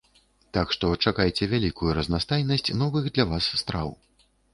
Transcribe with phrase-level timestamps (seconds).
[0.57, 3.93] Так што чакайце вялікую разнастайнасць новых для вас страў.